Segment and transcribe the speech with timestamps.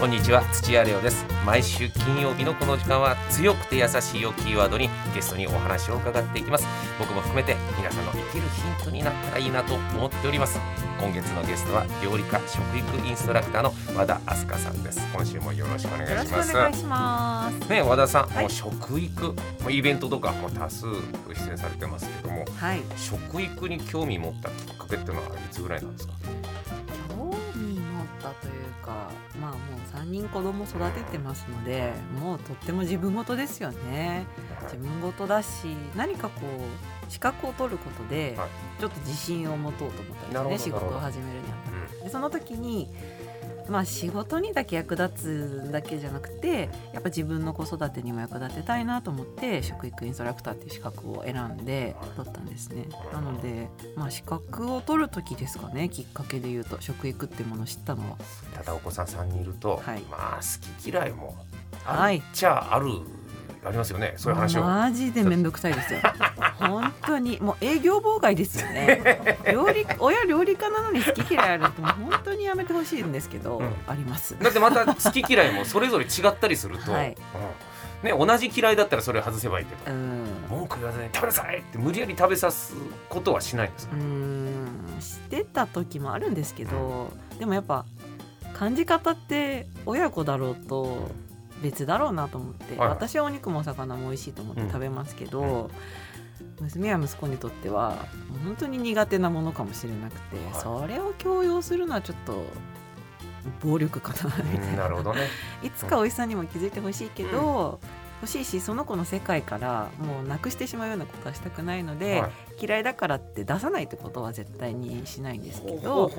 [0.00, 1.26] こんにちは土屋レオです。
[1.44, 6.66] 毎週金曜日のこの時間は強くて優しいをキーワードにゲストにお話を伺っていきます。
[7.00, 10.60] 僕も含めて皆さんの生きるヒントになったらいいなと思っております。
[11.00, 15.00] 今月のゲストは料理家食育インストラクターの和田明日香さんです。
[15.12, 17.68] 今週もよろしくお願いよろしくおします願いします。
[17.68, 18.42] ね和田さん、はい。
[18.42, 19.34] もう食育も
[19.66, 22.82] うイベントとかも多数出演されてますけどもはい。
[22.96, 26.12] 食育に興味持ったきっかけっていうのはいつぐらいなんですか？
[28.18, 29.60] ったというか、まあもう
[29.92, 34.26] 三人子供育ててますので、もうとっても自分事ですよね。
[34.64, 40.70] 自分事だし、何かこう資格を取ることで、はいちょっと自信を持とうと思ったんですね。
[40.70, 42.04] 仕事を始めるにあたって。
[42.04, 42.88] でその時に。
[43.68, 52.86] まあ仕事にだけ役立つだけじゃなくてやっぱ自分の子育てにも役立てたいなと思って食育インストラクターっていう資格を選んで取ったんですね。
[53.12, 58.16] なのでまあ資格を取る時ですかねきっかけで言うと食育ってものを知ったのは。
[58.54, 60.00] ただお子さん3人いると、はい。
[60.10, 61.36] まあ好き嫌いも
[61.84, 62.86] あるはいっちゃある、
[63.64, 64.14] ありますよね。
[64.16, 66.00] そういう話を、マジで面倒くさいですよ
[66.58, 69.38] 本当にもう営業妨害ですよね。
[69.50, 73.74] 料理親料理家なのに好き嫌いあるってもう本当にやめてほしいんですけど、うん。
[73.86, 74.36] あります。
[74.38, 77.08] だってまた好き嫌いもそれぞれ違ったりすると、はい。
[77.08, 78.08] うん。
[78.10, 80.26] ね、同じ嫌いだったらそれ外せばいいけど、うん。
[80.48, 82.74] 文句言わずに食べなさいって無理やり食べさす
[83.08, 85.00] ことはしないんですか、うーん。
[85.00, 87.84] してた時もあるんですけどでもやっぱ
[88.52, 91.10] 感じ方って親子だろうと
[91.62, 95.70] 別だろうなと思って、はい私はお肉もお魚も美味しいと思って食べますけど、
[96.60, 97.96] 娘や息子にとっては
[98.44, 100.54] 本当に苦手なものかもしれなくて、はい。
[100.54, 102.44] それを強要するのはちょっと
[103.60, 104.84] 暴力かなみたいな。
[104.84, 105.22] なるほどね。
[105.62, 107.80] いつか美味しさにも気づいてほしいけど、
[108.20, 112.32] 欲しいしその子の世界からもうなくしてしまうようなことはしたくないので、はい。
[112.66, 116.10] 嫌いだからって出さないってことは絶対にしないんですけど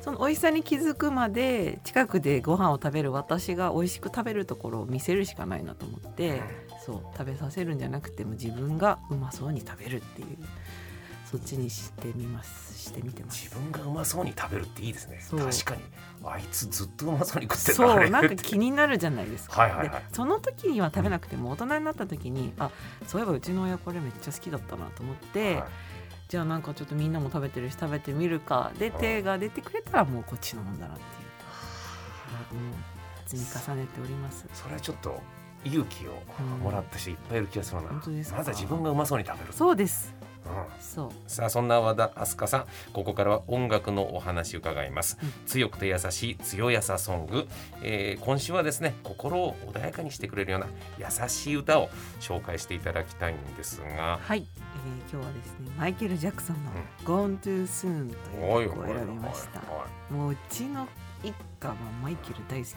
[0.00, 6.42] その美味しさに気づくまで近くでご飯を食べる私が美味しく食べるところを見せるしかないなと思って
[6.88, 10.38] そう食べさせるんじゃなくても自分がうまそうに食べるっていう
[11.30, 13.44] そっちにしてみますしてみてます。
[13.44, 15.20] 自分がうまそうに食べるっていいですね。
[15.30, 15.82] 確かに。
[16.24, 19.60] あいつずっとうまそうに食ってるそうなんか気になるじゃないですか。
[19.60, 19.88] はいはいはい。
[19.90, 22.70] でその時には食べなくても大人になった時にあ
[23.06, 25.64] そういえばうちの親これめっちゃ好きだったなと思って、はい。
[26.28, 28.72] じゃあなんかちょっとみんなも食べてるし食べてみるか。
[28.78, 31.04] で手が出てくれたらもうこっちのもんだなってい
[32.56, 32.74] う、うん、
[33.26, 34.46] 積み重ねております。
[34.54, 35.20] それはちょっと
[35.64, 36.22] 勇気を
[36.62, 37.88] もらったし、いっぱいいる気がするな。
[37.88, 38.38] 本当ですか？
[38.38, 40.14] まずは自分がうまそうに食べるそうです。
[40.46, 40.82] うん。
[40.82, 41.10] そう。
[41.26, 45.32] さあそんな和田明日香さんここからは音楽のお話伺います、うん。
[45.46, 47.46] 強くて優しい強やさソング、
[47.82, 50.66] えー今週はですね心を穏やかにしてくれるような
[50.98, 51.90] 優しい歌を
[52.20, 54.18] 紹介していただきたいんですが。
[54.22, 56.70] はい、えー今日はですねマイケル・ジャクソンの
[57.04, 59.62] 「Gone Too Soon」とおいう曲を選びました。
[60.10, 60.88] もううちの
[61.22, 62.74] 一家はマイケル大好き。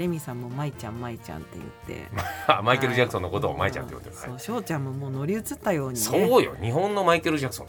[0.00, 2.08] レミさんもマイちゃんマイちゃんって言って。
[2.48, 6.00] あマイケル・ジャクソンのことをマイちゃんって言ってる、そう翔ちゃんももう乗り移ったようにね。
[6.04, 7.66] そうよ日本のマイケル・ジャクソン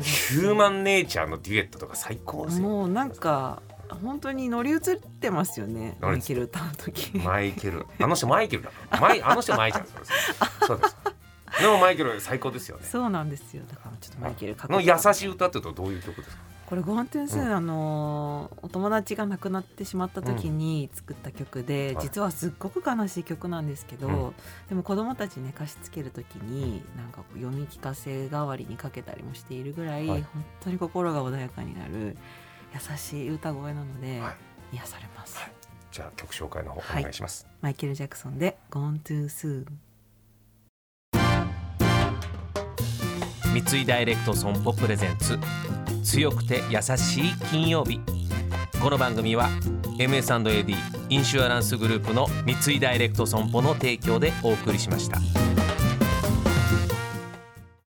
[0.00, 2.64] ヒューマンネイチャーのデュエットとか最高ですよ。
[2.68, 3.62] もうなんか
[4.02, 4.80] 本当に乗り移っ
[5.20, 7.16] てますよねマイケル歌う時。
[7.18, 7.86] マイケル。
[8.00, 9.00] あの人マイケルだから。
[9.00, 10.96] マイあの人マイちゃんそうです。
[10.96, 11.06] で
[11.56, 12.82] すでもマイケル最高ですよね。
[12.84, 13.62] そうなんですよ。
[13.70, 16.42] だからちょっとマイケルのいい優しい歌っていうとどういう曲ですか？
[16.66, 22.04] これ「ゴーントゥースーンうあのーお友達が亡くなってしまった時に作った曲で、はい。
[22.04, 24.34] 実はすっごく悲しい曲なんですけど、うん。
[24.68, 30.22] でも子供たち寝かしつける時になんかこう読み聞かせ代わりにかけたりもしているぐらい、はい。
[30.22, 32.16] 本当に心が穏やかになる
[32.74, 34.30] 優しい歌声なので、は
[34.72, 34.76] い。
[34.76, 35.52] 癒されます、はい。
[35.92, 37.00] じゃあ曲紹介の方はい。
[37.00, 39.66] お願いします、マイケル・ジャクソンで「Gone Too Soon
[43.64, 45.38] 三井ダイレクト損保プレゼンツ
[46.06, 48.00] 強くて優しい金曜日
[48.80, 49.48] この番組は
[49.98, 50.74] MS&AD
[51.08, 55.55] インシュアランスグループの三井ダイレクト損保の提供でお送りしました。